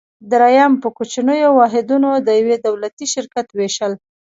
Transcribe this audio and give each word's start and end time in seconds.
دریم: 0.31 0.73
په 0.81 0.87
کوچنیو 0.97 1.51
واحدونو 1.59 2.09
د 2.27 2.29
یو 2.39 2.49
دولتي 2.67 3.05
شرکت 3.13 3.47
ویشل. 3.53 3.93